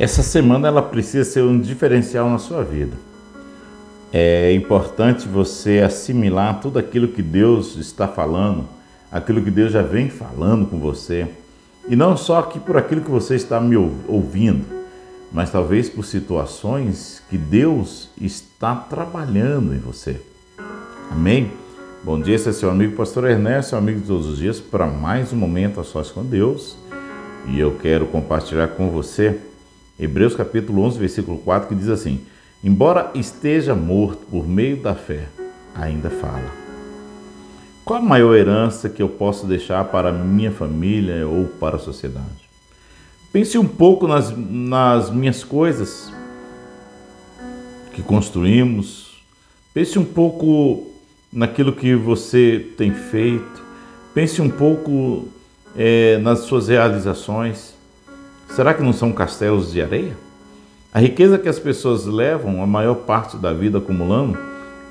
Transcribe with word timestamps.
Essa 0.00 0.22
semana 0.22 0.68
ela 0.68 0.80
precisa 0.80 1.28
ser 1.28 1.42
um 1.42 1.58
diferencial 1.58 2.30
na 2.30 2.38
sua 2.38 2.62
vida. 2.62 2.96
É 4.12 4.52
importante 4.52 5.26
você 5.26 5.80
assimilar 5.80 6.60
tudo 6.60 6.78
aquilo 6.78 7.08
que 7.08 7.20
Deus 7.20 7.74
está 7.74 8.06
falando, 8.06 8.64
aquilo 9.10 9.42
que 9.42 9.50
Deus 9.50 9.72
já 9.72 9.82
vem 9.82 10.08
falando 10.08 10.66
com 10.66 10.78
você, 10.78 11.26
e 11.88 11.96
não 11.96 12.16
só 12.16 12.38
aqui 12.38 12.60
por 12.60 12.76
aquilo 12.76 13.00
que 13.00 13.10
você 13.10 13.34
está 13.34 13.60
me 13.60 13.74
ouvindo, 14.06 14.64
mas 15.32 15.50
talvez 15.50 15.90
por 15.90 16.04
situações 16.04 17.20
que 17.28 17.36
Deus 17.36 18.08
está 18.20 18.76
trabalhando 18.76 19.74
em 19.74 19.78
você. 19.78 20.20
Amém? 21.10 21.50
Bom 22.04 22.20
dia, 22.20 22.36
esse 22.36 22.48
é 22.48 22.52
seu 22.52 22.70
amigo 22.70 22.94
Pastor 22.94 23.28
Ernesto, 23.28 23.74
amigo 23.74 23.98
de 23.98 24.06
todos 24.06 24.28
os 24.28 24.38
dias, 24.38 24.60
para 24.60 24.86
mais 24.86 25.32
um 25.32 25.36
momento 25.36 25.80
a 25.80 25.84
sós 25.84 26.08
com 26.08 26.24
Deus. 26.24 26.76
E 27.48 27.58
eu 27.58 27.76
quero 27.82 28.06
compartilhar 28.06 28.68
com 28.68 28.90
você 28.90 29.40
Hebreus 29.98 30.36
capítulo 30.36 30.82
11, 30.82 30.98
versículo 30.98 31.38
4, 31.38 31.68
que 31.68 31.74
diz 31.74 31.88
assim: 31.88 32.20
Embora 32.62 33.10
esteja 33.14 33.74
morto 33.74 34.26
por 34.30 34.46
meio 34.46 34.76
da 34.76 34.94
fé, 34.94 35.26
ainda 35.74 36.08
fala. 36.08 36.68
Qual 37.84 37.98
a 37.98 38.02
maior 38.02 38.34
herança 38.36 38.88
que 38.88 39.02
eu 39.02 39.08
posso 39.08 39.46
deixar 39.46 39.82
para 39.86 40.12
minha 40.12 40.52
família 40.52 41.26
ou 41.26 41.46
para 41.46 41.76
a 41.76 41.78
sociedade? 41.78 42.48
Pense 43.32 43.56
um 43.56 43.66
pouco 43.66 44.06
nas, 44.06 44.30
nas 44.36 45.10
minhas 45.10 45.42
coisas 45.42 46.12
que 47.92 48.02
construímos. 48.02 49.22
Pense 49.72 49.98
um 49.98 50.04
pouco 50.04 50.86
naquilo 51.32 51.72
que 51.72 51.94
você 51.94 52.72
tem 52.76 52.92
feito. 52.92 53.62
Pense 54.14 54.40
um 54.42 54.50
pouco 54.50 55.26
é, 55.76 56.18
nas 56.18 56.40
suas 56.40 56.68
realizações. 56.68 57.77
Será 58.48 58.74
que 58.74 58.82
não 58.82 58.92
são 58.92 59.12
castelos 59.12 59.72
de 59.72 59.80
areia? 59.80 60.16
A 60.92 61.00
riqueza 61.00 61.38
que 61.38 61.48
as 61.48 61.58
pessoas 61.58 62.06
levam 62.06 62.62
a 62.62 62.66
maior 62.66 62.94
parte 62.94 63.36
da 63.36 63.52
vida 63.52 63.78
acumulando, 63.78 64.38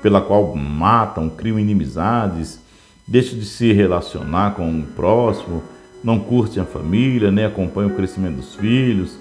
pela 0.00 0.20
qual 0.20 0.54
matam, 0.54 1.28
criam 1.28 1.58
inimizades, 1.58 2.60
deixam 3.06 3.38
de 3.38 3.44
se 3.44 3.72
relacionar 3.72 4.54
com 4.54 4.78
o 4.78 4.82
próximo, 4.84 5.62
não 6.02 6.18
curtem 6.18 6.62
a 6.62 6.66
família, 6.66 7.30
nem 7.30 7.44
acompanham 7.44 7.90
o 7.90 7.94
crescimento 7.94 8.36
dos 8.36 8.54
filhos, 8.54 9.18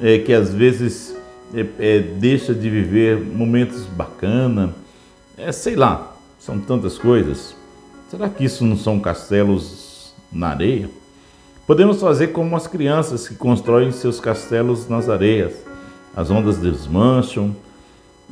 é, 0.00 0.18
que 0.18 0.32
às 0.32 0.52
vezes 0.52 1.14
é, 1.54 1.66
é, 1.78 2.00
deixa 2.00 2.54
de 2.54 2.68
viver 2.70 3.20
momentos 3.20 3.84
bacanas, 3.86 4.70
é, 5.36 5.52
sei 5.52 5.76
lá, 5.76 6.16
são 6.38 6.58
tantas 6.58 6.98
coisas. 6.98 7.54
Será 8.10 8.28
que 8.28 8.44
isso 8.44 8.64
não 8.64 8.76
são 8.76 8.98
castelos 8.98 10.14
na 10.32 10.48
areia? 10.48 10.88
Podemos 11.66 12.00
fazer 12.00 12.28
como 12.28 12.54
as 12.54 12.68
crianças 12.68 13.26
que 13.26 13.34
constroem 13.34 13.90
seus 13.90 14.20
castelos 14.20 14.88
nas 14.88 15.08
areias. 15.08 15.52
As 16.14 16.30
ondas 16.30 16.58
desmancham 16.58 17.56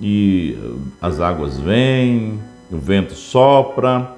e 0.00 0.56
uh, 0.62 0.78
as 1.02 1.20
águas 1.20 1.58
vêm, 1.58 2.38
o 2.70 2.76
vento 2.76 3.12
sopra, 3.14 4.12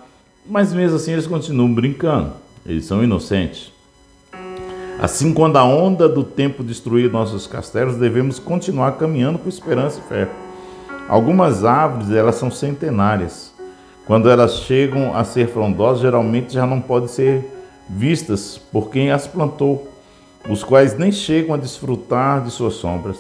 mas 0.47 0.73
mesmo 0.75 0.97
assim 0.97 1.13
eles 1.13 1.27
continuam 1.27 1.73
brincando. 1.73 2.33
Eles 2.67 2.85
são 2.85 3.03
inocentes. 3.03 3.73
Assim, 4.99 5.33
quando 5.33 5.57
a 5.57 5.65
onda 5.65 6.07
do 6.09 6.23
tempo 6.23 6.63
destruir 6.63 7.11
nossos 7.11 7.47
castelos, 7.47 7.97
devemos 7.97 8.39
continuar 8.39 8.93
caminhando 8.93 9.39
com 9.39 9.49
esperança 9.49 9.99
e 9.99 10.09
fé. 10.09 10.29
Algumas 11.09 11.65
árvores, 11.65 12.11
elas 12.11 12.35
são 12.35 12.51
centenárias. 12.51 13.53
Quando 14.07 14.29
elas 14.29 14.57
chegam 14.61 15.17
a 15.17 15.25
ser 15.25 15.49
frondosas, 15.49 16.03
geralmente 16.03 16.53
já 16.53 16.67
não 16.67 16.81
podem 16.81 17.09
ser 17.09 17.56
vistas 17.89 18.59
por 18.73 18.91
quem 18.91 19.11
as 19.11 19.27
plantou, 19.27 19.89
os 20.49 20.63
quais 20.63 20.97
nem 20.97 21.11
chegam 21.11 21.55
a 21.55 21.59
desfrutar 21.59 22.43
de 22.43 22.51
suas 22.51 22.75
sombras. 22.75 23.19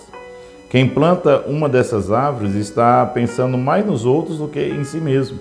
Quem 0.68 0.88
planta 0.88 1.44
uma 1.46 1.68
dessas 1.68 2.10
árvores 2.10 2.54
está 2.54 3.06
pensando 3.06 3.56
mais 3.56 3.86
nos 3.86 4.04
outros 4.04 4.38
do 4.38 4.48
que 4.48 4.60
em 4.60 4.84
si 4.84 4.98
mesmo. 4.98 5.38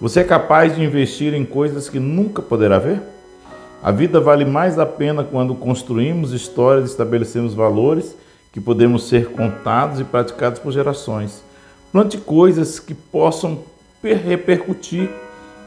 Você 0.00 0.20
é 0.20 0.24
capaz 0.24 0.74
de 0.74 0.82
investir 0.82 1.32
em 1.32 1.44
coisas 1.44 1.88
que 1.88 1.98
nunca 1.98 2.42
poderá 2.42 2.78
ver? 2.78 3.00
A 3.82 3.90
vida 3.90 4.20
vale 4.20 4.44
mais 4.44 4.78
a 4.78 4.86
pena 4.86 5.24
quando 5.24 5.54
construímos 5.54 6.32
histórias, 6.32 6.90
estabelecemos 6.90 7.54
valores 7.54 8.14
que 8.52 8.60
podemos 8.60 9.08
ser 9.08 9.30
contados 9.30 9.98
e 9.98 10.04
praticados 10.04 10.60
por 10.60 10.72
gerações. 10.72 11.42
Plante 11.90 12.18
coisas 12.18 12.78
que 12.78 12.94
possam 12.94 13.60
repercutir 14.02 15.10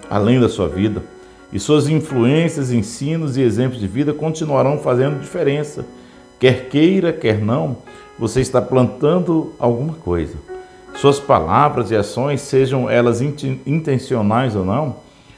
além 0.09 0.39
da 0.39 0.47
sua 0.47 0.67
vida 0.67 1.01
e 1.51 1.59
suas 1.59 1.87
influências, 1.87 2.71
ensinos 2.71 3.37
e 3.37 3.41
exemplos 3.41 3.79
de 3.79 3.87
vida 3.87 4.13
continuarão 4.13 4.77
fazendo 4.77 5.21
diferença. 5.21 5.85
Quer 6.39 6.69
queira, 6.69 7.13
quer 7.13 7.39
não, 7.39 7.77
você 8.17 8.41
está 8.41 8.61
plantando 8.61 9.53
alguma 9.59 9.93
coisa. 9.93 10.35
Suas 10.95 11.19
palavras 11.19 11.91
e 11.91 11.95
ações, 11.95 12.41
sejam 12.41 12.89
elas 12.89 13.21
intencionais 13.21 14.55
ou 14.55 14.65
não, 14.65 14.97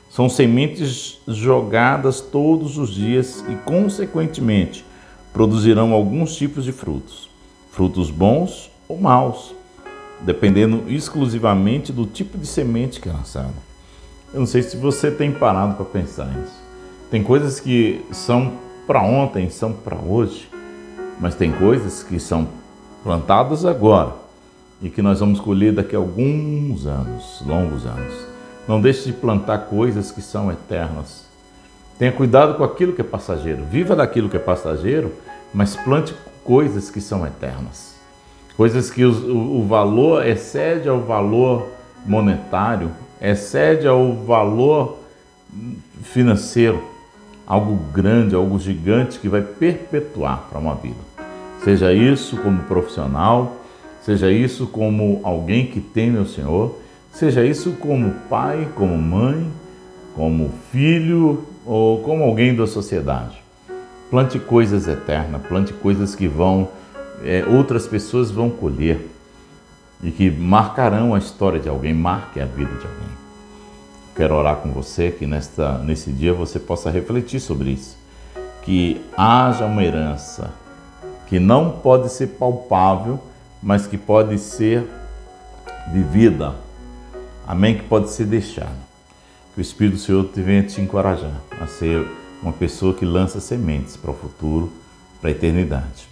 são 0.10 0.30
sementes 0.30 1.20
jogadas 1.28 2.22
todos 2.22 2.78
os 2.78 2.94
dias 2.94 3.44
e, 3.50 3.56
consequentemente, 3.56 4.86
produzirão 5.34 5.94
alguns 5.94 6.36
tipos 6.36 6.64
de 6.64 6.72
frutos. 6.72 7.30
Frutos 7.72 8.10
bons 8.10 8.72
ou 8.88 8.98
maus, 8.98 9.54
dependendo 10.22 10.84
exclusivamente 10.88 11.92
do 11.92 12.06
tipo 12.06 12.38
de 12.38 12.48
semente 12.48 13.00
que 13.00 13.10
é 13.10 13.12
lançada. 13.12 13.54
Eu 14.34 14.42
não 14.42 14.48
sei 14.48 14.62
se 14.62 14.76
você 14.76 15.10
tem 15.10 15.32
parado 15.32 15.76
para 15.76 15.86
pensar 15.86 16.26
nisso. 16.26 16.60
Tem 17.10 17.24
coisas 17.24 17.60
que 17.60 18.06
são 18.12 18.54
para 18.86 19.02
ontem, 19.02 19.50
são 19.50 19.72
para 19.72 19.96
hoje, 19.96 20.50
mas 21.20 21.36
tem 21.36 21.52
coisas 21.52 22.04
que 22.04 22.20
são 22.20 22.48
plantadas 23.04 23.66
agora 23.66 24.14
e 24.82 24.90
que 24.90 25.02
nós 25.02 25.22
vamos 25.22 25.40
colher 25.40 25.74
daqui 25.74 25.96
a 25.96 26.00
alguns 26.00 26.86
anos, 26.86 27.42
longos 27.46 27.86
anos. 27.86 28.14
Não 28.68 28.82
deixe 28.82 29.06
de 29.06 29.14
plantar 29.14 29.60
coisas 29.60 30.12
que 30.12 30.22
são 30.22 30.52
eternas. 30.52 31.26
Tenha 31.98 32.12
cuidado 32.12 32.56
com 32.56 32.64
aquilo 32.66 32.92
que 32.92 33.02
é 33.02 33.06
passageiro. 33.06 33.64
Viva 33.64 33.96
daquilo 33.96 34.30
que 34.30 34.36
é 34.36 34.40
passageiro, 34.40 35.14
mas 35.54 35.78
plante 35.78 36.14
coisas 36.44 36.90
que 36.90 37.00
são 37.00 37.26
eternas. 37.26 37.96
Coisas 38.58 38.92
que 38.92 39.06
o, 39.06 39.62
o 39.62 39.66
valor 39.66 40.28
excede 40.28 40.90
ao 40.90 41.00
valor 41.00 41.68
monetário, 42.06 42.92
excede 43.22 43.88
ao 43.88 44.14
valor 44.14 44.98
financeiro, 46.04 46.82
algo 47.46 47.76
grande, 47.92 48.36
algo 48.36 48.60
gigante 48.60 49.20
que 49.20 49.30
vai 49.30 49.42
perpetuar 49.42 50.48
para 50.50 50.60
uma 50.60 50.76
vida. 50.76 51.08
Seja 51.64 51.92
isso 51.94 52.38
como 52.38 52.64
profissional, 52.64 53.58
seja 54.02 54.32
isso 54.32 54.68
como 54.68 55.20
alguém 55.24 55.68
que 55.68 55.82
teme 55.82 56.18
o 56.18 56.26
Senhor, 56.26 56.78
seja 57.12 57.44
isso 57.44 57.74
como 57.74 58.14
pai, 58.30 58.68
como 58.76 58.98
mãe, 58.98 59.52
como 60.16 60.52
filho 60.72 61.44
ou 61.66 62.02
como 62.02 62.24
alguém 62.24 62.56
da 62.56 62.68
sociedade. 62.68 63.42
Plante 64.10 64.40
coisas 64.40 64.88
eternas, 64.88 65.42
plante 65.48 65.74
coisas 65.74 66.16
que 66.16 66.28
vão, 66.28 66.70
é, 67.24 67.44
outras 67.46 67.86
pessoas 67.86 68.32
vão 68.32 68.50
colher 68.50 69.06
e 70.02 70.12
que 70.12 70.30
marcarão 70.30 71.14
a 71.14 71.18
história 71.18 71.60
de 71.60 71.70
alguém, 71.70 71.94
marque 71.94 72.40
a 72.40 72.46
vida 72.46 72.72
de 72.76 72.86
alguém. 72.86 73.18
Quero 74.16 74.36
orar 74.36 74.58
com 74.58 74.72
você 74.72 75.12
que 75.12 75.28
nesta, 75.28 75.78
nesse 75.80 76.12
dia 76.12 76.34
você 76.34 76.60
possa 76.60 76.90
refletir 76.90 77.40
sobre 77.40 77.72
isso. 77.72 77.98
Que 78.64 79.02
haja 79.16 79.66
uma 79.66 79.84
herança 79.84 80.52
que 81.28 81.40
não 81.40 81.70
pode 81.70 82.10
ser 82.10 82.28
palpável, 82.28 83.20
mas 83.62 83.86
que 83.86 83.98
pode 83.98 84.38
ser 84.40 84.88
vivida. 85.92 86.56
Amém? 87.48 87.78
Que 87.78 87.84
pode 87.84 88.10
ser 88.10 88.26
deixada. 88.26 88.88
Que 89.54 89.60
o 89.60 89.62
Espírito 89.62 89.96
do 89.96 90.00
Senhor 90.00 90.26
te 90.26 90.42
venha 90.42 90.64
te 90.64 90.82
encorajar 90.82 91.42
a 91.62 91.68
ser 91.68 92.08
uma 92.42 92.54
pessoa 92.54 92.94
que 92.94 93.06
lança 93.06 93.40
sementes 93.40 93.98
para 93.98 94.12
o 94.12 94.14
futuro, 94.14 94.72
para 95.20 95.30
a 95.30 95.32
eternidade. 95.32 96.08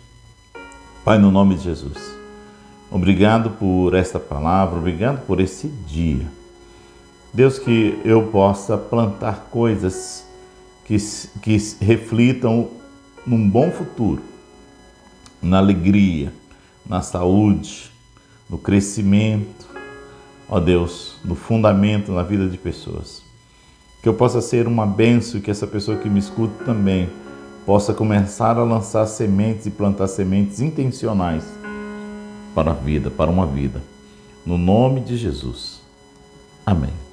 Pai, 1.03 1.17
no 1.17 1.31
nome 1.31 1.55
de 1.55 1.63
Jesus. 1.63 2.24
Obrigado 2.95 3.49
por 3.49 3.93
esta 3.93 4.17
palavra, 4.21 4.79
obrigado 4.79 5.25
por 5.25 5.41
esse 5.41 5.67
dia. 5.67 6.25
Deus, 7.33 7.59
que 7.59 7.99
eu 8.05 8.27
possa 8.27 8.77
plantar 8.77 9.49
coisas 9.51 10.25
que, 10.85 10.95
que 11.41 11.57
reflitam 11.81 12.69
num 13.27 13.49
bom 13.49 13.69
futuro, 13.69 14.21
na 15.41 15.57
alegria, 15.57 16.31
na 16.87 17.01
saúde, 17.01 17.91
no 18.49 18.57
crescimento, 18.57 19.67
ó 20.47 20.57
Deus, 20.61 21.17
no 21.21 21.35
fundamento 21.35 22.13
na 22.13 22.23
vida 22.23 22.47
de 22.47 22.57
pessoas. 22.57 23.21
Que 24.01 24.07
eu 24.07 24.13
possa 24.13 24.39
ser 24.39 24.69
uma 24.69 24.85
benção 24.85 25.41
que 25.41 25.51
essa 25.51 25.67
pessoa 25.67 25.97
que 25.97 26.09
me 26.09 26.19
escuta 26.19 26.63
também 26.63 27.09
possa 27.65 27.93
começar 27.93 28.57
a 28.57 28.63
lançar 28.63 29.05
sementes 29.05 29.65
e 29.65 29.71
plantar 29.71 30.07
sementes 30.07 30.61
intencionais 30.61 31.64
para 32.55 32.71
a 32.71 32.73
vida, 32.73 33.11
para 33.11 33.29
uma 33.29 33.45
vida. 33.45 33.81
No 34.45 34.57
nome 34.57 35.01
de 35.01 35.17
Jesus. 35.17 35.81
Amém. 36.65 37.04